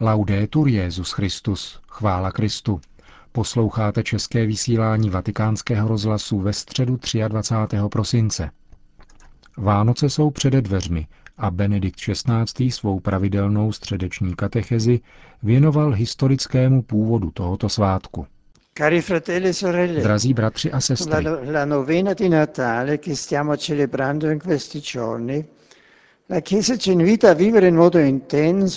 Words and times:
Laudetur 0.00 0.68
Jezus 0.68 1.12
Christus, 1.12 1.80
chvála 1.88 2.30
Kristu. 2.30 2.80
Posloucháte 3.32 4.02
české 4.02 4.46
vysílání 4.46 5.10
Vatikánského 5.10 5.88
rozhlasu 5.88 6.38
ve 6.40 6.52
středu 6.52 6.98
23. 7.28 7.76
prosince. 7.92 8.50
Vánoce 9.56 10.10
jsou 10.10 10.30
přede 10.30 10.62
dveřmi 10.62 11.06
a 11.38 11.50
Benedikt 11.50 12.00
XVI. 12.00 12.70
svou 12.70 13.00
pravidelnou 13.00 13.72
středeční 13.72 14.34
katechezi 14.34 15.00
věnoval 15.42 15.92
historickému 15.92 16.82
původu 16.82 17.30
tohoto 17.30 17.68
svátku. 17.68 18.26
Cari 18.74 19.00
fratelli 19.00 19.48
e 19.48 19.54
sorelle, 19.54 20.00
Drazí 20.00 20.34
bratři 20.34 20.72
a 20.72 20.80
sestry, 20.80 21.24
la, 21.24 21.38
la 21.52 21.64
novena 21.64 22.14
di 22.14 22.28
Natale 22.28 22.98
che 22.98 23.16
stiamo 23.16 23.56
celebrando 23.56 24.30
in 24.30 24.38
questi 24.38 24.80
giorni, 24.80 25.44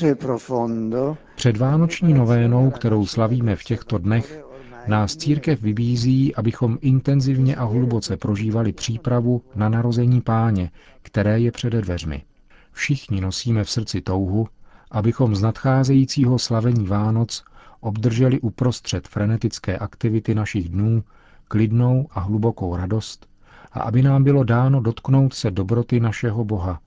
e 0.04 0.16
profondo. 0.16 1.18
Předvánoční 1.36 2.14
novénou, 2.14 2.72
kterou 2.72 3.06
slavíme 3.06 3.56
v 3.56 3.64
těchto 3.64 3.98
dnech, 3.98 4.44
nás 4.88 5.16
církev 5.16 5.62
vybízí, 5.62 6.36
abychom 6.36 6.78
intenzivně 6.82 7.56
a 7.56 7.64
hluboce 7.64 8.18
prožívali 8.18 8.74
přípravu 8.74 9.42
na 9.56 9.70
narození 9.70 10.22
páně, 10.22 10.72
které 11.02 11.40
je 11.40 11.52
přede 11.52 11.82
dveřmi. 11.82 12.24
Všichni 12.72 13.22
nosíme 13.22 13.64
v 13.64 13.70
srdci 13.70 14.02
touhu, 14.02 14.48
abychom 14.92 15.36
z 15.36 15.42
nadcházejícího 15.42 16.40
slavení 16.40 16.88
Vánoc 16.88 17.44
obdrželi 17.80 18.40
uprostřed 18.40 19.08
frenetické 19.08 19.78
aktivity 19.78 20.36
našich 20.36 20.70
dnů 20.70 21.04
klidnou 21.48 22.08
a 22.12 22.20
hlubokou 22.20 22.76
radost 22.76 23.28
a 23.72 23.80
aby 23.80 24.02
nám 24.02 24.24
bylo 24.24 24.44
dáno 24.44 24.82
dotknout 24.82 25.34
se 25.34 25.52
dobroty 25.52 26.00
našeho 26.00 26.46
Boha 26.46 26.80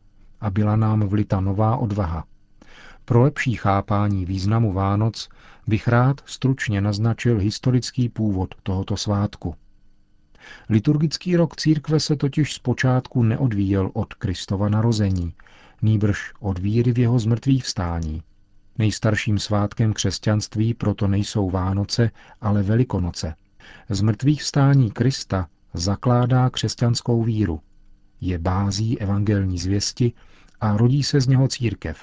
a 0.45 0.51
byla 0.51 0.77
nám 0.77 1.01
vlita 1.01 1.41
nová 1.41 1.77
odvaha. 1.77 2.25
Pro 3.05 3.23
lepší 3.23 3.55
chápání 3.55 4.25
významu 4.25 4.73
Vánoc 4.73 5.29
bych 5.67 5.89
rád 5.89 6.21
stručně 6.27 6.81
naznačil 6.81 7.39
historický 7.39 8.09
původ 8.09 8.55
tohoto 8.63 8.97
svátku. 8.97 9.55
Liturgický 10.69 11.37
rok 11.37 11.57
církve 11.57 12.01
se 12.01 12.17
totiž 12.17 12.55
zpočátku 12.55 13.23
neodvíjel 13.23 13.91
od 13.93 14.15
Kristova 14.15 14.69
narození, 14.69 15.35
nýbrž 15.83 16.33
od 16.41 16.59
víry 16.59 16.93
v 16.93 16.99
jeho 16.99 17.19
zmrtvých 17.19 17.65
vstání. 17.65 18.23
Nejstarším 18.79 19.39
svátkem 19.39 19.93
křesťanství 19.93 20.75
proto 20.75 21.09
nejsou 21.09 21.51
Vánoce, 21.51 22.11
ale 22.41 22.63
Velikonoce. 22.63 23.35
Zmrtvých 23.91 24.43
vstání 24.43 24.91
Krista 24.91 25.49
zakládá 25.75 26.51
křesťanskou 26.51 27.23
víru. 27.23 27.61
Je 28.27 28.39
bází 28.39 28.99
evangelní 28.99 29.59
zvěsti 29.59 30.13
a 30.61 30.77
rodí 30.77 31.03
se 31.03 31.21
z 31.21 31.27
něho 31.27 31.49
církev. 31.49 31.99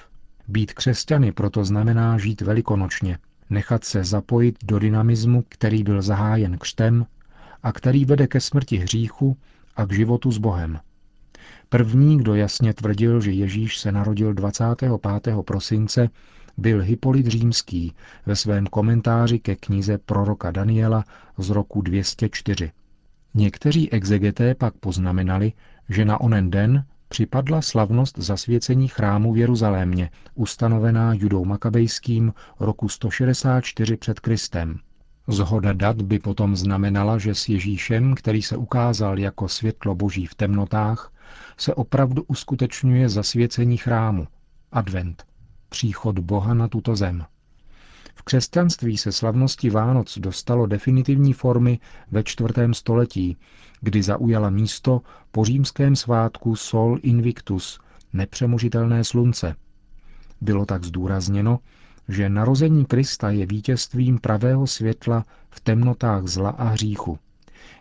Být 0.47 0.73
křesťany 0.73 1.31
proto 1.31 1.65
znamená 1.65 2.17
žít 2.17 2.41
velikonočně, 2.41 3.17
nechat 3.49 3.83
se 3.83 4.03
zapojit 4.03 4.55
do 4.63 4.79
dynamismu, 4.79 5.43
který 5.49 5.83
byl 5.83 6.01
zahájen 6.01 6.57
křtem 6.57 7.05
a 7.63 7.71
který 7.71 8.05
vede 8.05 8.27
ke 8.27 8.39
smrti 8.39 8.77
hříchu 8.77 9.37
a 9.75 9.85
k 9.85 9.93
životu 9.93 10.31
s 10.31 10.37
Bohem. 10.37 10.79
První, 11.69 12.17
kdo 12.17 12.35
jasně 12.35 12.73
tvrdil, 12.73 13.21
že 13.21 13.31
Ježíš 13.31 13.79
se 13.79 13.91
narodil 13.91 14.33
25. 14.33 14.91
prosince, 15.45 16.09
byl 16.57 16.81
Hippolyt 16.81 17.27
Římský 17.27 17.93
ve 18.25 18.35
svém 18.35 18.67
komentáři 18.67 19.39
ke 19.39 19.55
knize 19.55 19.97
proroka 19.97 20.51
Daniela 20.51 21.03
z 21.37 21.49
roku 21.49 21.81
204. 21.81 22.71
Někteří 23.33 23.91
exegeté 23.91 24.55
pak 24.55 24.73
poznamenali, 24.73 25.53
že 25.91 26.05
na 26.05 26.21
onen 26.21 26.51
den 26.51 26.85
připadla 27.07 27.61
slavnost 27.61 28.17
zasvěcení 28.17 28.87
chrámu 28.87 29.33
v 29.33 29.37
Jeruzalémě, 29.37 30.09
ustanovená 30.35 31.13
Judou 31.13 31.45
Makabejským 31.45 32.33
roku 32.59 32.89
164 32.89 33.97
před 33.97 34.19
Kristem. 34.19 34.79
Zhoda 35.27 35.73
dat 35.73 36.01
by 36.01 36.19
potom 36.19 36.55
znamenala, 36.55 37.17
že 37.17 37.35
s 37.35 37.49
Ježíšem, 37.49 38.15
který 38.15 38.41
se 38.41 38.57
ukázal 38.57 39.19
jako 39.19 39.47
světlo 39.47 39.95
boží 39.95 40.25
v 40.25 40.35
temnotách, 40.35 41.13
se 41.57 41.73
opravdu 41.73 42.23
uskutečňuje 42.27 43.09
zasvěcení 43.09 43.77
chrámu, 43.77 44.27
advent, 44.71 45.25
příchod 45.69 46.19
Boha 46.19 46.53
na 46.53 46.67
tuto 46.67 46.95
zem. 46.95 47.25
V 48.21 48.23
křesťanství 48.23 48.97
se 48.97 49.11
slavnosti 49.11 49.69
Vánoc 49.69 50.17
dostalo 50.17 50.65
definitivní 50.65 51.33
formy 51.33 51.79
ve 52.11 52.23
čtvrtém 52.23 52.73
století, 52.73 53.37
kdy 53.81 54.03
zaujala 54.03 54.49
místo 54.49 55.01
po 55.31 55.45
římském 55.45 55.95
svátku 55.95 56.55
Sol 56.55 56.99
Invictus, 57.01 57.79
nepřemožitelné 58.13 59.03
slunce. 59.03 59.55
Bylo 60.41 60.65
tak 60.65 60.83
zdůrazněno, 60.83 61.59
že 62.07 62.29
narození 62.29 62.85
Krista 62.85 63.29
je 63.29 63.45
vítězstvím 63.45 64.19
pravého 64.19 64.67
světla 64.67 65.25
v 65.49 65.59
temnotách 65.59 66.27
zla 66.27 66.49
a 66.49 66.63
hříchu. 66.63 67.19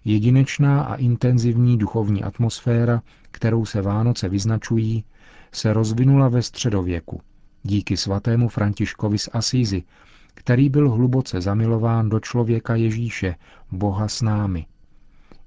Jedinečná 0.04 0.82
a 0.82 0.94
intenzivní 0.94 1.78
duchovní 1.78 2.24
atmosféra, 2.24 3.02
kterou 3.30 3.64
se 3.64 3.82
Vánoce 3.82 4.28
vyznačují, 4.28 5.04
se 5.52 5.72
rozvinula 5.72 6.28
ve 6.28 6.42
středověku 6.42 7.20
díky 7.62 7.96
svatému 7.96 8.48
Františkovi 8.48 9.18
z 9.18 9.28
Asízy, 9.32 9.82
který 10.34 10.68
byl 10.68 10.90
hluboce 10.90 11.40
zamilován 11.40 12.08
do 12.08 12.20
člověka 12.20 12.74
Ježíše, 12.74 13.34
Boha 13.72 14.08
s 14.08 14.22
námi. 14.22 14.66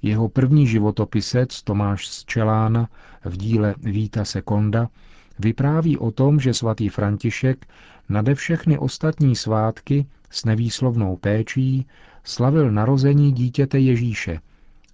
Jeho 0.02 0.30
první 0.30 0.68
životopisec 0.68 1.62
Tomáš 1.62 2.08
z 2.08 2.26
Čelána 2.26 2.90
v 3.26 3.38
díle 3.38 3.76
Víta 3.78 4.26
Sekonda 4.26 4.90
vypráví 5.40 5.98
o 5.98 6.12
tom, 6.12 6.40
že 6.40 6.54
svatý 6.54 6.90
František 6.90 7.68
nade 8.10 8.36
všechny 8.36 8.78
ostatní 8.78 9.36
svátky 9.36 10.06
s 10.30 10.46
nevýslovnou 10.46 11.18
péčí 11.18 11.88
slavil 12.24 12.72
narození 12.72 13.32
dítěte 13.32 13.80
Ježíše 13.80 14.40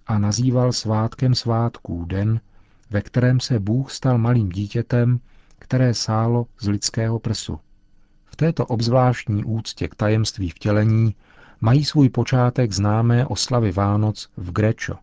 a 0.06 0.18
nazýval 0.18 0.72
svátkem 0.72 1.34
svátků 1.34 2.04
den, 2.04 2.40
ve 2.90 3.00
kterém 3.00 3.40
se 3.40 3.58
Bůh 3.58 3.90
stal 3.90 4.18
malým 4.18 4.48
dítětem, 4.48 5.20
které 5.58 5.94
sálo 5.94 6.46
z 6.60 6.68
lidského 6.68 7.18
prsu. 7.18 7.58
Této 8.40 8.66
obzvláštní 8.66 9.44
úctě 9.44 9.88
k 9.88 9.94
tajemství 9.94 10.50
vtělení 10.50 11.14
mají 11.60 11.84
svůj 11.84 12.08
počátek 12.08 12.72
známé 12.72 13.26
oslavy 13.26 13.72
Vánoc 13.72 14.28
v 14.36 14.52
Grečo. 14.52 14.94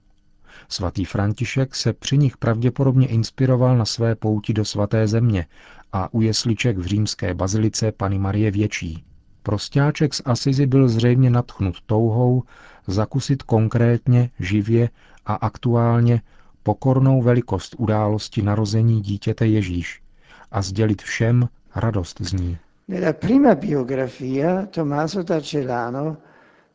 Svatý 0.70 1.06
František 1.06 1.76
se 1.76 1.94
při 1.94 2.18
nich 2.18 2.38
pravděpodobně 2.38 3.08
inspiroval 3.08 3.78
na 3.78 3.86
své 3.86 4.16
pouti 4.16 4.54
do 4.54 4.66
svaté 4.66 5.08
země 5.08 5.46
a 5.94 6.14
u 6.14 6.22
jesliček 6.22 6.78
v 6.78 6.86
římské 6.86 7.34
bazilice 7.34 7.92
Pany 7.92 8.20
Marie 8.20 8.52
Větší. 8.52 9.04
Prostáček 9.44 10.14
z 10.14 10.22
Asizi 10.26 10.66
byl 10.66 10.90
zřejmě 10.90 11.30
natchnut 11.30 11.76
touhou 11.86 12.44
zakusit 12.88 13.44
konkrétně, 13.44 14.30
živě 14.40 14.90
a 15.26 15.34
aktuálně 15.34 16.22
pokornou 16.64 17.22
velikost 17.22 17.76
události 17.78 18.42
narození 18.42 19.02
dítěte 19.02 19.48
Ježíš 19.48 20.02
a 20.52 20.62
sdělit 20.62 21.02
všem 21.02 21.50
radost 21.76 22.22
z 22.22 22.34
ní. 22.34 22.58
Nella 22.90 23.14
prima 23.14 23.54
biografia 23.56 24.66
Tommaso 24.66 25.22
da 25.22 25.42
Celano 25.42 26.18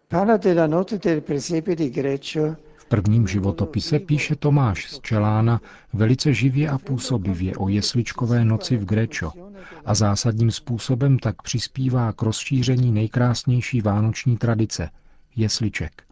parla 0.07 0.37
della 0.37 0.67
notte 0.67 0.99
del 0.99 1.23
presepe 1.23 1.75
di 1.75 1.91
Greccio 1.91 2.57
V 2.77 2.85
prvním 2.85 3.29
životopise 3.29 3.99
píše 3.99 4.37
Tomáš 4.37 4.91
z 4.91 5.01
Čelána 5.01 5.61
velice 5.93 6.35
živě 6.35 6.69
a 6.69 6.79
působivě 6.79 7.57
o 7.57 7.69
jesličkové 7.69 8.45
noci 8.45 8.77
v 8.77 8.85
Grečo 8.85 9.33
a 9.85 9.95
zásadním 9.95 10.51
způsobem 10.51 11.19
tak 11.19 11.43
přispívá 11.43 12.13
k 12.13 12.23
rozšíření 12.23 12.93
nejkrásnější 12.93 13.81
vánoční 13.81 14.37
tradice– 14.37 14.91
jesliček. 15.37 16.03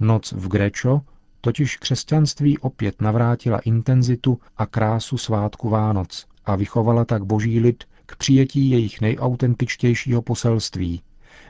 Noc 0.00 0.32
v 0.32 0.48
Grečo 0.48 1.00
totiž 1.40 1.76
křesťanství 1.76 2.58
opět 2.58 3.00
navrátila 3.00 3.58
intenzitu 3.58 4.38
a 4.56 4.66
krásu 4.66 5.18
svátku 5.18 5.68
Vánoc 5.68 6.26
a 6.44 6.56
vychovala 6.56 7.04
tak 7.04 7.24
boží 7.24 7.60
lid 7.60 7.84
k 8.10 8.16
přijetí 8.16 8.70
jejich 8.70 9.00
nejautentičtějšího 9.00 10.22
poselství, 10.22 11.02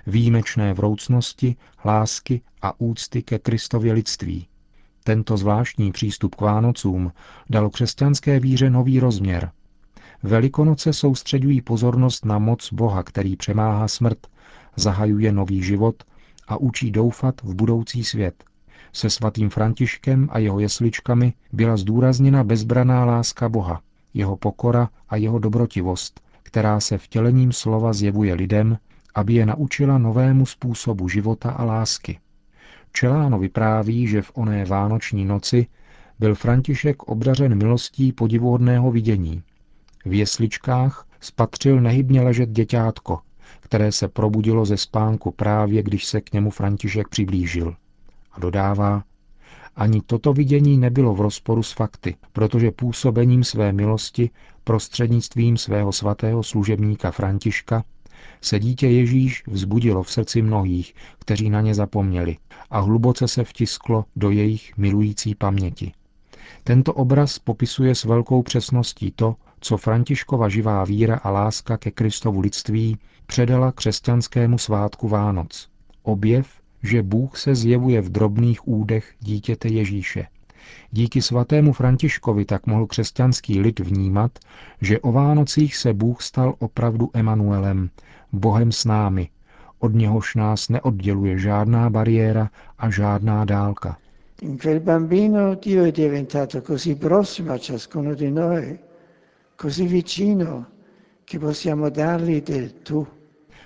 výjimečné 0.06 0.74
vroucnosti, 0.74 1.56
lásky 1.84 2.40
a 2.62 2.80
úcty 2.80 3.22
ke 3.22 3.38
Kristově 3.38 3.92
lidství. 3.92 4.46
Tento 5.04 5.36
zvláštní 5.36 5.92
přístup 5.92 6.34
k 6.34 6.40
Vánocům 6.40 7.12
dal 7.50 7.70
křesťanské 7.70 8.40
víře 8.40 8.70
nový 8.70 9.00
rozměr. 9.00 9.50
Velikonoce 10.22 10.92
soustředují 10.92 11.60
pozornost 11.60 12.24
na 12.24 12.38
moc 12.38 12.72
Boha, 12.72 13.02
který 13.02 13.36
přemáhá 13.36 13.88
smrt, 13.88 14.26
zahajuje 14.76 15.32
nový 15.32 15.62
život 15.62 16.04
a 16.48 16.56
učí 16.56 16.90
doufat 16.90 17.42
v 17.42 17.54
budoucí 17.54 18.04
svět. 18.04 18.44
Se 18.92 19.10
svatým 19.10 19.50
Františkem 19.50 20.28
a 20.32 20.38
jeho 20.38 20.60
jesličkami 20.60 21.32
byla 21.52 21.76
zdůrazněna 21.76 22.44
bezbraná 22.44 23.04
láska 23.04 23.48
Boha, 23.48 23.80
jeho 24.14 24.36
pokora 24.36 24.88
a 25.08 25.16
jeho 25.16 25.38
dobrotivost, 25.38 26.20
která 26.42 26.80
se 26.80 26.98
vtělením 26.98 27.52
slova 27.52 27.92
zjevuje 27.92 28.34
lidem, 28.34 28.78
aby 29.14 29.34
je 29.34 29.46
naučila 29.46 29.98
novému 29.98 30.46
způsobu 30.46 31.08
života 31.08 31.50
a 31.50 31.64
lásky. 31.64 32.18
Čeláno 32.92 33.38
vypráví, 33.38 34.06
že 34.06 34.22
v 34.22 34.30
oné 34.34 34.64
vánoční 34.64 35.24
noci 35.24 35.66
byl 36.18 36.34
František 36.34 37.02
obdařen 37.02 37.58
milostí 37.58 38.12
podivuhodného 38.12 38.90
vidění. 38.90 39.42
V 40.04 40.12
jesličkách 40.14 41.06
spatřil 41.20 41.80
nehybně 41.80 42.22
ležet 42.22 42.50
děťátko, 42.50 43.18
které 43.60 43.92
se 43.92 44.08
probudilo 44.08 44.64
ze 44.64 44.76
spánku 44.76 45.30
právě, 45.30 45.82
když 45.82 46.04
se 46.04 46.20
k 46.20 46.32
němu 46.32 46.50
František 46.50 47.08
přiblížil. 47.08 47.74
A 48.32 48.40
dodává, 48.40 49.02
ani 49.76 50.00
toto 50.06 50.32
vidění 50.32 50.78
nebylo 50.78 51.14
v 51.14 51.20
rozporu 51.20 51.62
s 51.62 51.72
fakty, 51.72 52.16
protože 52.32 52.70
působením 52.70 53.44
své 53.44 53.72
milosti 53.72 54.30
prostřednictvím 54.64 55.56
svého 55.56 55.92
svatého 55.92 56.42
služebníka 56.42 57.10
Františka 57.10 57.84
se 58.40 58.58
dítě 58.58 58.88
Ježíš 58.88 59.44
vzbudilo 59.46 60.02
v 60.02 60.10
srdci 60.10 60.42
mnohých, 60.42 60.94
kteří 61.18 61.50
na 61.50 61.60
ně 61.60 61.74
zapomněli 61.74 62.36
a 62.70 62.80
hluboce 62.80 63.28
se 63.28 63.44
vtisklo 63.44 64.04
do 64.16 64.30
jejich 64.30 64.76
milující 64.76 65.34
paměti. 65.34 65.92
Tento 66.64 66.94
obraz 66.94 67.38
popisuje 67.38 67.94
s 67.94 68.04
velkou 68.04 68.42
přesností 68.42 69.12
to, 69.16 69.36
co 69.60 69.76
Františkova 69.76 70.48
živá 70.48 70.84
víra 70.84 71.16
a 71.16 71.30
láska 71.30 71.76
ke 71.76 71.90
Kristovu 71.90 72.40
lidství 72.40 72.98
předala 73.26 73.72
křesťanskému 73.72 74.58
svátku 74.58 75.08
Vánoc. 75.08 75.68
Objev, 76.02 76.59
že 76.82 77.02
Bůh 77.02 77.38
se 77.38 77.54
zjevuje 77.54 78.00
v 78.00 78.08
drobných 78.08 78.68
údech 78.68 79.14
dítěte 79.20 79.68
Ježíše. 79.68 80.26
Díky 80.90 81.22
svatému 81.22 81.72
Františkovi 81.72 82.44
tak 82.44 82.66
mohl 82.66 82.86
křesťanský 82.86 83.60
lid 83.60 83.80
vnímat, 83.80 84.38
že 84.80 85.00
o 85.00 85.12
Vánocích 85.12 85.76
se 85.76 85.92
Bůh 85.92 86.22
stal 86.22 86.54
opravdu 86.58 87.10
Emanuelem, 87.14 87.90
Bohem 88.32 88.72
s 88.72 88.84
námi, 88.84 89.28
od 89.78 89.94
něhož 89.94 90.34
nás 90.34 90.68
neodděluje 90.68 91.38
žádná 91.38 91.90
bariéra 91.90 92.50
a 92.78 92.90
žádná 92.90 93.44
dálka. 93.44 93.96
In 94.42 94.56
quel 94.58 94.80
bambino 94.80 95.54
Dio 95.54 95.84
è 95.84 95.92
diventato 95.92 96.62
così 96.62 96.94
prossimo 96.94 97.52
a 97.52 97.58
ciascuno 97.58 98.14
di 98.14 98.30
noi, 98.30 98.78
così 99.56 99.86
vicino, 99.86 100.64
che 101.24 101.38
possiamo 101.38 101.90
dargli 101.90 102.40
del 102.40 102.72
tu. 102.82 103.06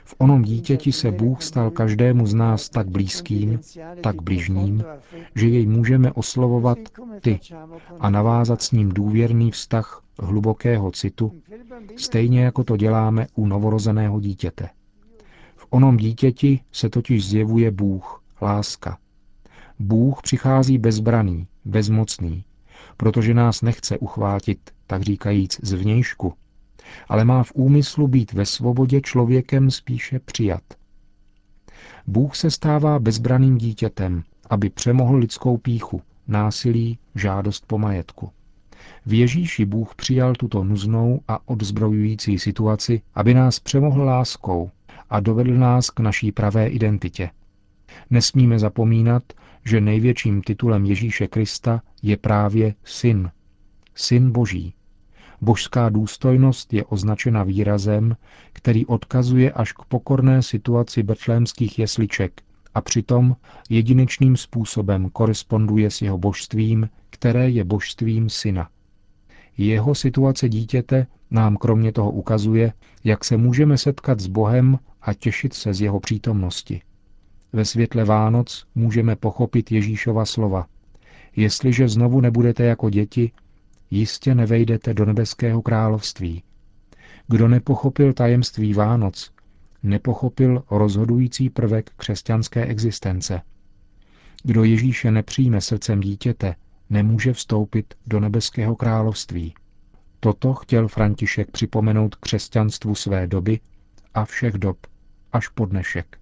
V 0.05 0.15
onom 0.19 0.43
dítěti 0.43 0.93
se 0.93 1.11
Bůh 1.11 1.43
stal 1.43 1.71
každému 1.71 2.27
z 2.27 2.35
nás 2.35 2.69
tak 2.69 2.89
blízkým, 2.89 3.61
tak 4.03 4.23
bližním, 4.23 4.85
že 5.35 5.49
jej 5.49 5.67
můžeme 5.67 6.13
oslovovat 6.13 6.79
ty 7.21 7.41
a 8.01 8.11
navázat 8.11 8.63
s 8.63 8.73
ním 8.73 8.89
důvěrný 8.89 9.51
vztah 9.51 10.03
hlubokého 10.19 10.91
citu, 10.91 11.33
stejně 11.97 12.45
jako 12.45 12.65
to 12.65 12.77
děláme 12.77 13.27
u 13.35 13.47
novorozeného 13.47 14.21
dítěte. 14.21 14.69
V 15.57 15.67
onom 15.71 15.97
dítěti 15.97 16.61
se 16.73 16.89
totiž 16.89 17.29
zjevuje 17.29 17.71
Bůh, 17.71 18.23
láska. 18.43 18.99
Bůh 19.79 20.23
přichází 20.23 20.79
bezbraný, 20.79 21.47
bezmocný, 21.65 22.45
protože 22.97 23.35
nás 23.35 23.63
nechce 23.63 23.99
uchvátit, 23.99 24.71
tak 24.87 25.03
říkajíc, 25.03 25.61
zvnějšku, 25.63 26.33
ale 27.09 27.25
má 27.25 27.43
v 27.43 27.53
úmyslu 27.55 28.09
být 28.09 28.33
ve 28.33 28.47
svobodě 28.47 29.01
člověkem 29.01 29.71
spíše 29.71 30.19
přijat. 30.19 30.63
Bůh 32.07 32.37
se 32.37 32.51
stává 32.51 32.99
bezbraným 32.99 33.59
dítětem, 33.59 34.23
aby 34.51 34.71
přemohl 34.71 35.17
lidskou 35.17 35.57
píchu, 35.57 36.03
násilí, 36.29 36.99
žádost 37.15 37.67
po 37.67 37.79
majetku. 37.79 38.31
V 39.07 39.13
Ježíši 39.13 39.65
Bůh 39.65 39.95
přijal 39.95 40.35
tuto 40.35 40.65
nuznou 40.65 41.21
a 41.29 41.49
odzbrojující 41.49 42.39
situaci, 42.39 43.03
aby 43.15 43.35
nás 43.35 43.61
přemohl 43.61 44.03
láskou 44.03 44.71
a 45.11 45.21
dovedl 45.21 45.55
nás 45.55 45.91
k 45.91 46.01
naší 46.01 46.33
pravé 46.33 46.69
identitě. 46.69 47.31
Nesmíme 48.11 48.59
zapomínat, 48.59 49.23
že 49.65 49.81
největším 49.81 50.43
titulem 50.43 50.85
Ježíše 50.85 51.27
Krista 51.29 51.83
je 52.03 52.17
právě 52.17 52.75
syn. 52.85 53.31
Syn 53.95 54.33
Boží. 54.33 54.75
Božská 55.41 55.89
důstojnost 55.89 56.73
je 56.73 56.85
označena 56.85 57.43
výrazem, 57.43 58.17
který 58.53 58.87
odkazuje 58.87 59.53
až 59.53 59.73
k 59.73 59.85
pokorné 59.89 60.43
situaci 60.43 61.03
betlémských 61.03 61.79
jesliček 61.79 62.43
a 62.75 62.81
přitom 62.81 63.37
jedinečným 63.71 64.37
způsobem 64.37 65.11
koresponduje 65.11 65.91
s 65.91 66.03
jeho 66.03 66.19
božstvím, 66.19 66.89
které 67.11 67.51
je 67.51 67.65
božstvím 67.65 68.31
syna. 68.31 68.69
Jeho 69.59 69.95
situace 69.95 70.49
dítěte 70.49 71.07
nám 71.31 71.57
kromě 71.57 71.93
toho 71.93 72.11
ukazuje, 72.11 72.73
jak 73.05 73.25
se 73.25 73.37
můžeme 73.37 73.79
setkat 73.79 74.21
s 74.21 74.27
Bohem 74.27 74.79
a 75.03 75.15
těšit 75.15 75.55
se 75.55 75.75
z 75.75 75.81
jeho 75.81 76.01
přítomnosti. 76.01 76.83
Ve 77.53 77.65
světle 77.65 78.05
Vánoc 78.05 78.67
můžeme 78.75 79.17
pochopit 79.17 79.73
Ježíšova 79.73 80.25
slova. 80.25 80.67
Jestliže 81.37 81.89
znovu 81.89 82.21
nebudete 82.21 82.65
jako 82.65 82.91
děti, 82.91 83.33
jistě 83.95 84.35
nevejdete 84.35 84.95
do 84.95 85.05
nebeského 85.05 85.63
království. 85.63 86.43
Kdo 87.29 87.49
nepochopil 87.49 88.13
tajemství 88.13 88.75
Vánoc, 88.75 89.33
nepochopil 89.83 90.65
rozhodující 90.71 91.51
prvek 91.51 91.91
křesťanské 91.97 92.65
existence. 92.67 93.41
Kdo 94.43 94.65
Ježíše 94.65 95.11
nepřijme 95.11 95.61
srdcem 95.61 96.01
dítěte, 96.01 96.55
nemůže 96.91 97.33
vstoupit 97.33 97.95
do 98.07 98.21
nebeského 98.21 98.77
království. 98.77 99.55
Toto 100.21 100.55
chtěl 100.55 100.89
František 100.89 101.51
připomenout 101.51 102.15
křesťanstvu 102.15 102.95
své 102.95 103.27
doby 103.27 103.61
a 104.15 104.25
všech 104.25 104.55
dob, 104.55 104.77
až 105.33 105.49
po 105.49 105.67
dnešek. 105.67 106.19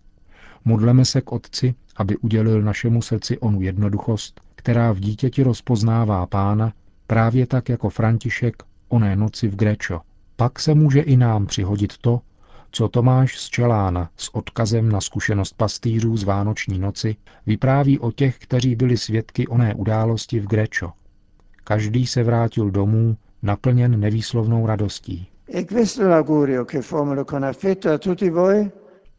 Modleme 0.64 1.04
se 1.04 1.20
k 1.20 1.32
Otci, 1.32 1.74
aby 1.96 2.16
udělil 2.16 2.62
našemu 2.62 3.02
srdci 3.02 3.38
onu 3.38 3.60
jednoduchost, 3.60 4.40
která 4.54 4.92
v 4.92 5.00
dítěti 5.00 5.42
rozpoznává 5.42 6.26
pána, 6.26 6.72
právě 7.12 7.46
tak 7.46 7.68
jako 7.68 7.90
František 7.90 8.62
oné 8.88 9.16
noci 9.16 9.48
v 9.48 9.56
Grečo. 9.56 10.00
Pak 10.36 10.60
se 10.60 10.74
může 10.74 11.00
i 11.00 11.16
nám 11.16 11.46
přihodit 11.46 11.98
to, 11.98 12.20
co 12.70 12.88
Tomáš 12.88 13.38
z 13.38 13.48
Čelána 13.48 14.10
s 14.16 14.34
odkazem 14.34 14.88
na 14.88 15.00
zkušenost 15.00 15.52
pastýřů 15.56 16.16
z 16.16 16.24
Vánoční 16.24 16.78
noci 16.78 17.16
vypráví 17.46 17.98
o 17.98 18.12
těch, 18.12 18.38
kteří 18.38 18.76
byli 18.76 18.96
svědky 18.96 19.46
oné 19.46 19.74
události 19.74 20.40
v 20.40 20.46
Grečo. 20.46 20.92
Každý 21.64 22.06
se 22.06 22.22
vrátil 22.22 22.70
domů 22.70 23.16
naplněn 23.42 24.00
nevýslovnou 24.00 24.66
radostí. 24.66 25.28
E 25.54 25.64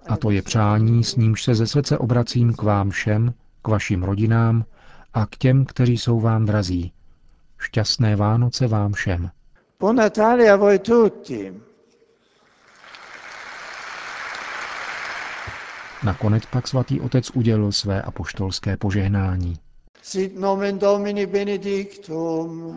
A 0.08 0.18
to 0.18 0.32
je 0.32 0.42
přání, 0.42 1.04
s 1.04 1.16
nímž 1.16 1.44
se 1.44 1.56
ze 1.56 1.68
srdce 1.68 1.98
obracím 1.98 2.54
k 2.54 2.62
vám 2.62 2.90
všem, 2.90 3.34
k 3.62 3.68
vašim 3.68 4.04
rodinám 4.04 4.66
a 5.14 5.26
k 5.26 5.36
těm, 5.38 5.66
kteří 5.66 5.98
jsou 5.98 6.20
vám 6.20 6.46
drazí. 6.46 6.94
Šťastné 7.64 8.16
Vánoce 8.16 8.68
vám 8.68 8.94
všem. 8.94 9.32
Buon 9.80 9.96
Natale 9.96 10.52
a 10.52 10.56
voi 10.56 10.80
tutti. 10.80 11.54
Nakonec 16.04 16.46
pak 16.46 16.68
svatý 16.68 17.02
otec 17.02 17.30
udělil 17.34 17.72
své 17.72 18.02
apoštolské 18.02 18.78
požehnání. 18.78 19.56
Sit 20.02 20.40
nomen 20.40 20.80
Domini 20.80 21.26
benedictum, 21.26 22.76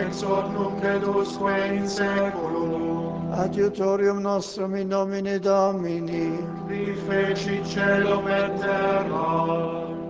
ex 0.00 0.22
hoc 0.22 0.48
nunc 0.52 0.84
et 0.84 1.04
usque 1.04 1.76
in 1.76 1.88
saeculum, 1.88 3.32
adiutorium 3.32 4.22
nostrum 4.22 4.74
in 4.74 4.88
nomine 4.88 5.38
Domini, 5.38 6.38
qui 6.68 6.94
feci 7.06 7.60
celum 7.64 8.28
et 8.28 8.60
terra, 8.60 9.46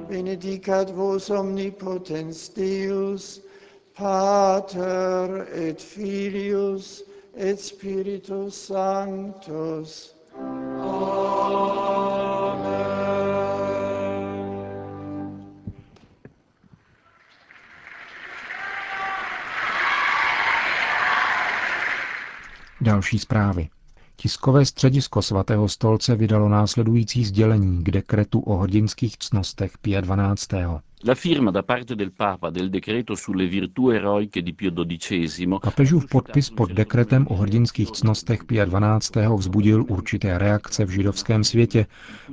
benedicat 0.08 0.90
vos 0.90 1.30
omnipotens 1.30 2.48
Deus, 2.54 3.42
Pater 3.96 5.46
et 5.54 5.80
Filius 5.80 7.04
et 7.36 7.60
Spiritus 7.60 8.66
Sanctus. 8.66 10.14
Další 22.80 23.18
zprávy. 23.18 23.68
Tiskové 24.16 24.66
středisko 24.66 25.22
svatého 25.22 25.68
stolce 25.68 26.14
vydalo 26.16 26.48
následující 26.48 27.24
sdělení 27.24 27.84
k 27.84 27.90
dekretu 27.90 28.40
o 28.40 28.56
hrdinských 28.56 29.18
cnostech 29.18 29.78
Pia 29.78 30.00
12. 30.00 30.52
La 31.06 31.14
firma 31.14 31.50
da 31.50 31.62
parte 31.62 31.94
del 31.96 32.10
Papa 32.10 32.50
del 32.50 32.70
decreto 32.70 33.16
sulle 33.16 33.46
virtù 33.46 33.90
eroiche 33.90 34.42
di 34.42 34.52
Pio 34.52 34.70
XII 34.70 35.46
Papežův 35.62 36.06
podpis 36.08 36.50
pod 36.50 36.72
dekretem 36.72 37.26
o 37.30 37.34
hrdinských 37.34 37.90
cnostech 37.90 38.44
Pia 38.44 38.64
12. 38.64 39.12
vzbudil 39.36 39.84
určité 39.88 40.38
reakce 40.38 40.84
v 40.84 40.90
židovském 40.90 41.44
světě, 41.44 41.86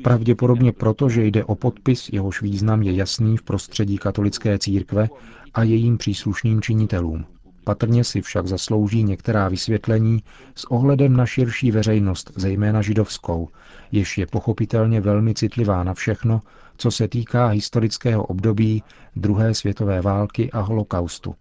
pravděpodobně 0.04 0.72
proto, 0.72 1.10
že 1.10 1.26
jde 1.26 1.44
o 1.46 1.56
podpis, 1.56 2.10
jehož 2.14 2.42
význam 2.42 2.82
je 2.82 2.94
jasný 2.94 3.38
v 3.38 3.44
prostředí 3.44 3.98
katolické 3.98 4.60
církve 4.60 5.10
a 5.54 5.64
jejím 5.64 5.98
příslušným 5.98 6.62
činitelům. 6.62 7.26
Patrně 7.64 8.04
si 8.04 8.22
však 8.22 8.48
zaslouží 8.48 9.04
některá 9.04 9.50
vysvětlení 9.50 10.24
s 10.56 10.72
ohledem 10.72 11.18
na 11.18 11.26
širší 11.26 11.72
veřejnost, 11.72 12.32
zejména 12.36 12.82
židovskou, 12.82 13.50
jež 13.92 14.18
je 14.18 14.28
pochopitelně 14.28 15.02
velmi 15.02 15.34
citlivá 15.34 15.84
na 15.84 15.94
všechno, 15.94 16.42
co 16.78 16.92
se 16.92 17.08
týká 17.08 17.48
historického 17.48 18.24
období 18.24 18.84
druhé 19.16 19.54
světové 19.54 20.02
války 20.02 20.52
a 20.52 20.60
holokaustu. 20.60 21.36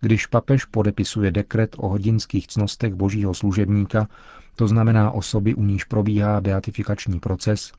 Když 0.00 0.26
papež 0.26 0.64
podepisuje 0.64 1.30
dekret 1.30 1.76
o 1.78 1.88
hodinských 1.88 2.46
cnostech 2.46 2.94
božího 2.94 3.34
služebníka, 3.34 4.08
to 4.56 4.68
znamená 4.68 5.10
osoby, 5.10 5.54
u 5.54 5.62
níž 5.62 5.84
probíhá 5.84 6.40
beatifikační 6.40 7.20
proces, 7.20 7.72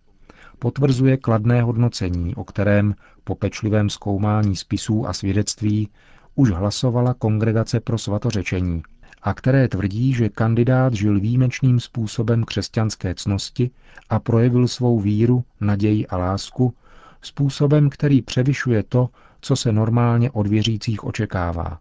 potvrzuje 0.59 1.17
kladné 1.17 1.61
hodnocení, 1.61 2.35
o 2.35 2.43
kterém 2.43 2.95
po 3.23 3.35
pečlivém 3.35 3.89
zkoumání 3.89 4.55
spisů 4.55 5.07
a 5.07 5.13
svědectví 5.13 5.89
už 6.35 6.51
hlasovala 6.51 7.13
Kongregace 7.13 7.79
pro 7.79 7.97
svatořečení 7.97 8.83
a 9.21 9.33
které 9.33 9.67
tvrdí, 9.67 10.13
že 10.13 10.29
kandidát 10.29 10.93
žil 10.93 11.19
výjimečným 11.19 11.79
způsobem 11.79 12.43
křesťanské 12.43 13.15
cnosti 13.15 13.69
a 14.09 14.19
projevil 14.19 14.67
svou 14.67 14.99
víru, 14.99 15.43
naději 15.61 16.07
a 16.07 16.17
lásku 16.17 16.73
způsobem, 17.21 17.89
který 17.89 18.21
převyšuje 18.21 18.83
to, 18.83 19.09
co 19.41 19.55
se 19.55 19.71
normálně 19.71 20.31
od 20.31 20.47
věřících 20.47 21.03
očekává. 21.03 21.79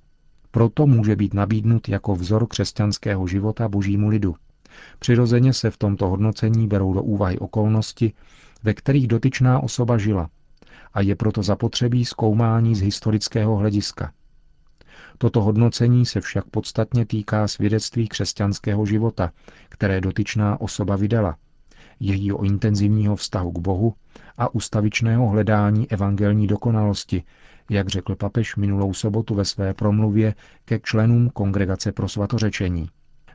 Proto 0.51 0.87
může 0.87 1.17
být 1.17 1.35
nabídnut 1.35 1.89
jako 1.89 2.15
vzor 2.15 2.47
křesťanského 2.47 3.27
života 3.27 3.69
božímu 3.69 4.09
lidu. 4.09 4.35
Přirozeně 4.99 5.53
se 5.53 5.71
v 5.71 5.77
tomto 5.77 6.09
hodnocení 6.09 6.69
berou 6.69 6.95
do 6.95 7.03
úvahy 7.03 7.39
okolnosti, 7.39 8.13
ve 8.63 8.75
kterých 8.75 9.09
dotyčná 9.09 9.61
osoba 9.61 9.99
žila, 9.99 10.29
a 10.95 11.01
je 11.01 11.17
proto 11.17 11.43
zapotřebí 11.43 12.05
zkoumání 12.05 12.75
z 12.75 12.81
historického 12.81 13.57
hlediska. 13.57 14.13
Toto 15.19 15.43
hodnocení 15.43 16.07
se 16.07 16.21
však 16.21 16.45
podstatně 16.45 17.07
týká 17.07 17.49
svědectví 17.49 18.09
křesťanského 18.09 18.87
života, 18.87 19.33
které 19.69 20.01
dotyčná 20.01 20.61
osoba 20.61 20.97
vydala, 20.97 21.37
jejího 22.01 22.45
intenzivního 22.45 23.17
vztahu 23.17 23.53
k 23.53 23.59
Bohu 23.59 23.95
a 24.39 24.55
ustavičného 24.55 25.29
hledání 25.29 25.91
evangelní 25.91 26.47
dokonalosti, 26.47 27.23
jak 27.71 27.89
řekl 27.89 28.17
papež 28.17 28.57
minulou 28.57 28.95
sobotu 28.95 29.35
ve 29.35 29.45
své 29.45 29.75
promluvě 29.75 30.35
ke 30.65 30.81
členům 30.81 31.31
Kongregace 31.31 31.93
pro 31.93 32.09
svatořečení. 32.09 32.89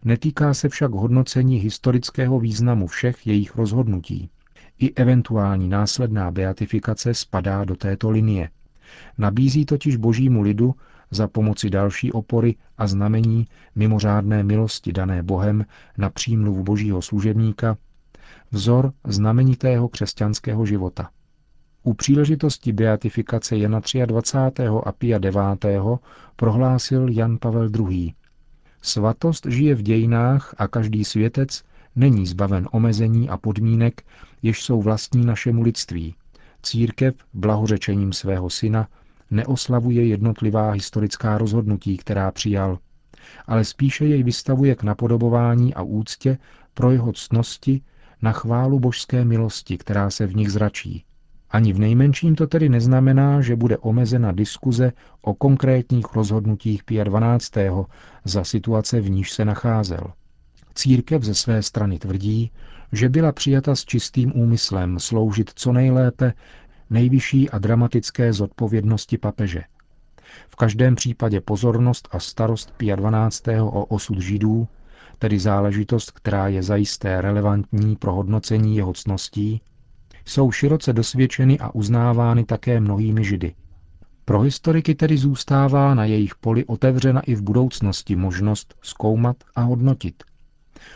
Netýká 0.03 0.53
se 0.53 0.69
však 0.69 0.91
hodnocení 0.91 1.57
historického 1.57 2.39
významu 2.39 2.87
všech 2.87 3.27
jejich 3.27 3.55
rozhodnutí. 3.55 4.29
I 4.79 4.93
eventuální 4.93 5.67
následná 5.67 6.31
beatifikace 6.31 7.13
spadá 7.13 7.65
do 7.65 7.75
této 7.75 8.09
linie. 8.09 8.49
Nabízí 9.17 9.65
totiž 9.65 9.95
božímu 9.95 10.41
lidu 10.41 10.75
za 11.11 11.27
pomoci 11.27 11.69
další 11.69 12.11
opory 12.11 12.55
a 12.77 12.87
znamení 12.87 13.47
mimořádné 13.75 14.43
milosti 14.43 14.93
dané 14.93 15.23
Bohem 15.23 15.65
na 15.97 16.09
přímluvu 16.09 16.63
božího 16.63 17.01
služebníka 17.01 17.77
vzor 18.51 18.93
znamenitého 19.07 19.89
křesťanského 19.89 20.65
života. 20.65 21.09
U 21.83 21.93
příležitosti 21.93 22.71
beatifikace 22.71 23.57
Jana 23.57 23.81
23. 24.05 24.63
a 24.85 24.91
Pia 24.91 25.17
9. 25.17 25.41
prohlásil 26.35 27.09
Jan 27.09 27.37
Pavel 27.37 27.69
II. 27.89 28.13
Svatost 28.81 29.45
žije 29.45 29.75
v 29.75 29.81
dějinách 29.81 30.55
a 30.57 30.67
každý 30.67 31.05
světec 31.05 31.63
není 31.95 32.27
zbaven 32.27 32.67
omezení 32.71 33.29
a 33.29 33.37
podmínek, 33.37 34.03
jež 34.41 34.63
jsou 34.63 34.81
vlastní 34.81 35.25
našemu 35.25 35.61
lidství. 35.61 36.15
Církev 36.63 37.15
blahořečením 37.33 38.13
svého 38.13 38.49
syna 38.49 38.87
neoslavuje 39.31 40.05
jednotlivá 40.07 40.71
historická 40.71 41.37
rozhodnutí, 41.37 41.97
která 41.97 42.31
přijal, 42.31 42.79
ale 43.45 43.65
spíše 43.65 44.05
jej 44.05 44.23
vystavuje 44.23 44.75
k 44.75 44.83
napodobování 44.83 45.73
a 45.73 45.81
úctě 45.81 46.37
pro 46.73 46.91
jeho 46.91 47.13
ctnosti 47.13 47.81
na 48.21 48.31
chválu 48.31 48.79
božské 48.79 49.25
milosti, 49.25 49.77
která 49.77 50.09
se 50.09 50.27
v 50.27 50.35
nich 50.35 50.51
zračí. 50.51 51.03
Ani 51.49 51.73
v 51.73 51.79
nejmenším 51.79 52.35
to 52.35 52.47
tedy 52.47 52.69
neznamená, 52.69 53.41
že 53.41 53.55
bude 53.55 53.77
omezena 53.77 54.31
diskuze 54.31 54.91
o 55.21 55.33
konkrétních 55.33 56.05
rozhodnutích 56.15 56.83
Pia 56.83 57.03
12. 57.03 57.53
za 58.25 58.43
situace, 58.43 59.01
v 59.01 59.09
níž 59.09 59.31
se 59.31 59.45
nacházel. 59.45 60.13
Církev 60.75 61.23
ze 61.23 61.33
své 61.35 61.63
strany 61.63 61.99
tvrdí, 61.99 62.51
že 62.91 63.09
byla 63.09 63.31
přijata 63.31 63.75
s 63.75 63.85
čistým 63.85 64.31
úmyslem 64.35 64.99
sloužit 64.99 65.51
co 65.55 65.73
nejlépe 65.73 66.33
nejvyšší 66.89 67.49
a 67.49 67.57
dramatické 67.57 68.33
zodpovědnosti 68.33 69.17
papeže. 69.17 69.63
V 70.49 70.55
každém 70.55 70.95
případě 70.95 71.41
pozornost 71.41 72.07
a 72.11 72.19
starost 72.19 72.73
Pia 72.77 72.95
12. 72.95 73.43
o 73.61 73.85
osud 73.85 74.19
židů, 74.19 74.67
tedy 75.19 75.39
záležitost, 75.39 76.11
která 76.11 76.47
je 76.47 76.63
zajisté 76.63 77.21
relevantní 77.21 77.95
pro 77.95 78.13
hodnocení 78.13 78.77
jeho 78.77 78.93
cností, 78.93 79.61
jsou 80.25 80.51
široce 80.51 80.93
dosvědčeny 80.93 81.59
a 81.59 81.75
uznávány 81.75 82.43
také 82.43 82.79
mnohými 82.79 83.23
židy. 83.23 83.53
Pro 84.25 84.39
historiky 84.41 84.95
tedy 84.95 85.17
zůstává 85.17 85.93
na 85.93 86.05
jejich 86.05 86.35
poli 86.35 86.65
otevřena 86.65 87.21
i 87.21 87.35
v 87.35 87.41
budoucnosti 87.41 88.15
možnost 88.15 88.75
zkoumat 88.81 89.37
a 89.55 89.61
hodnotit. 89.61 90.23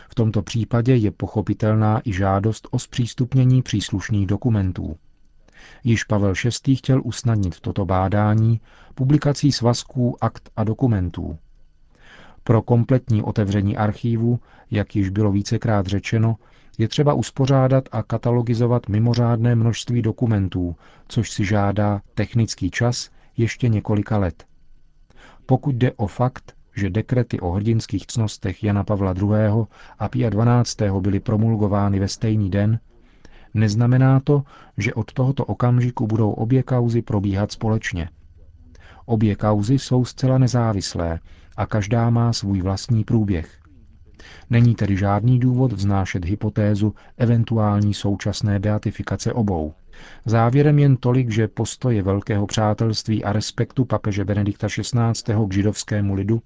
V 0.08 0.14
tomto 0.14 0.42
případě 0.42 0.96
je 0.96 1.10
pochopitelná 1.10 2.00
i 2.04 2.12
žádost 2.12 2.68
o 2.70 2.78
zpřístupnění 2.78 3.62
příslušných 3.62 4.26
dokumentů. 4.26 4.96
Již 5.84 6.04
Pavel 6.04 6.32
VI. 6.66 6.76
chtěl 6.76 7.00
usnadnit 7.04 7.60
toto 7.60 7.84
bádání 7.84 8.60
publikací 8.94 9.52
svazků, 9.52 10.16
akt 10.20 10.50
a 10.56 10.64
dokumentů. 10.64 11.38
Pro 12.44 12.62
kompletní 12.62 13.22
otevření 13.22 13.76
archívu, 13.76 14.40
jak 14.70 14.96
již 14.96 15.08
bylo 15.08 15.32
vícekrát 15.32 15.86
řečeno, 15.86 16.36
je 16.78 16.88
třeba 16.88 17.14
uspořádat 17.14 17.88
a 17.92 18.02
katalogizovat 18.02 18.88
mimořádné 18.88 19.54
množství 19.54 20.02
dokumentů, 20.02 20.76
což 21.08 21.30
si 21.30 21.44
žádá 21.44 22.00
technický 22.14 22.70
čas 22.70 23.10
ještě 23.36 23.68
několika 23.68 24.18
let. 24.18 24.46
Pokud 25.46 25.74
jde 25.74 25.92
o 25.92 26.06
fakt, 26.06 26.54
že 26.76 26.90
dekrety 26.90 27.40
o 27.40 27.50
hrdinských 27.50 28.06
cnostech 28.06 28.64
Jana 28.64 28.84
Pavla 28.84 29.14
II. 29.18 29.64
a 29.98 30.08
Pia 30.08 30.30
XII. 30.62 30.90
byly 31.00 31.20
promulgovány 31.20 32.00
ve 32.00 32.08
stejný 32.08 32.50
den, 32.50 32.80
neznamená 33.54 34.20
to, 34.20 34.42
že 34.76 34.94
od 34.94 35.12
tohoto 35.12 35.44
okamžiku 35.44 36.06
budou 36.06 36.30
obě 36.30 36.62
kauzy 36.62 37.02
probíhat 37.02 37.52
společně. 37.52 38.08
Obě 39.06 39.36
kauzy 39.36 39.78
jsou 39.78 40.04
zcela 40.04 40.38
nezávislé 40.38 41.18
a 41.56 41.66
každá 41.66 42.10
má 42.10 42.32
svůj 42.32 42.60
vlastní 42.60 43.04
průběh. 43.04 43.58
Není 44.50 44.74
tedy 44.74 44.96
žádný 44.96 45.38
důvod 45.38 45.72
vznášet 45.72 46.24
hypotézu 46.24 46.94
eventuální 47.16 47.94
současné 47.94 48.58
beatifikace 48.58 49.32
obou. 49.32 49.72
Závěrem 50.26 50.78
jen 50.78 50.96
tolik, 50.96 51.30
že 51.30 51.48
postoje 51.48 52.02
velkého 52.02 52.46
přátelství 52.46 53.24
a 53.24 53.32
respektu 53.32 53.84
papeže 53.84 54.24
Benedikta 54.24 54.68
XVI. 54.68 55.34
k 55.48 55.52
židovskému 55.54 56.14
lidu 56.14 56.42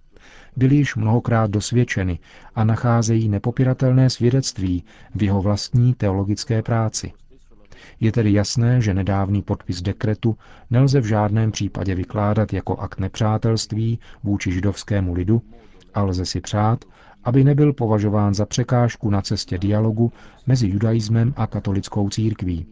byly 0.57 0.77
již 0.77 0.97
mnohokrát 0.97 1.51
dosvědčeny 1.51 2.19
a 2.55 2.65
nacházejí 2.65 3.29
nepopiratelné 3.29 4.11
svědectví 4.11 4.85
v 5.15 5.23
jeho 5.23 5.43
vlastní 5.43 5.95
teologické 5.95 6.63
práci. 6.63 7.13
Je 8.01 8.13
tedy 8.13 8.33
jasné, 8.33 8.81
že 8.81 8.95
nedávný 8.95 9.43
podpis 9.43 9.83
dekretu 9.83 10.37
nelze 10.71 11.01
v 11.01 11.05
žádném 11.05 11.51
případě 11.53 11.95
vykládat 11.95 12.53
jako 12.53 12.77
akt 12.77 13.01
nepřátelství 13.01 13.99
vůči 14.23 14.53
židovskému 14.53 15.15
lidu, 15.15 15.43
a 15.95 16.03
lze 16.03 16.25
si 16.27 16.41
přát, 16.41 16.85
aby 17.25 17.45
nebyl 17.45 17.73
považován 17.73 18.35
za 18.35 18.47
překážku 18.47 19.11
na 19.11 19.23
cestě 19.23 19.59
dialogu 19.59 20.13
mezi 20.47 20.69
judaismem 20.69 21.35
a 21.37 21.47
katolickou 21.47 22.09
církví. 22.11 22.67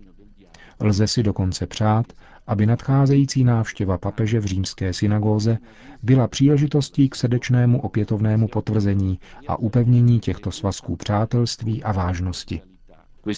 Lze 0.81 1.07
si 1.07 1.23
dokonce 1.23 1.66
přát, 1.66 2.07
aby 2.47 2.66
nadcházející 2.66 3.45
návštěva 3.45 3.99
papeže 3.99 4.40
v 4.40 4.45
římské 4.45 4.93
synagóze 4.93 5.59
byla 6.02 6.28
příležitostí 6.28 7.09
k 7.09 7.14
srdečnému 7.14 7.81
opětovnému 7.81 8.49
potvrzení 8.49 9.19
a 9.49 9.59
upevnění 9.59 10.21
těchto 10.21 10.50
svazků 10.50 10.97
přátelství 10.97 11.83
a 11.83 11.93
vážnosti. 11.93 12.61
E 13.26 13.33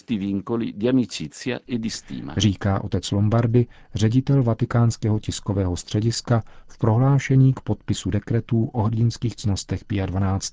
Říká 2.37 2.85
otec 2.85 3.11
Lombardy, 3.11 3.66
ředitel 3.95 4.43
vatikánského 4.43 5.19
tiskového 5.19 5.76
střediska 5.76 6.43
v 6.66 6.78
prohlášení 6.78 7.55
k 7.55 7.61
podpisu 7.61 8.11
dekretů 8.11 8.64
o 8.64 8.83
hrdinských 8.83 9.37
cnostech 9.37 9.85
Pia 9.85 10.07
12. 10.07 10.52